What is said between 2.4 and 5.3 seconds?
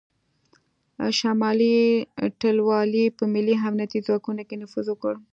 ټلوالې په ملي امنیتي ځواکونو کې نفوذ وکړ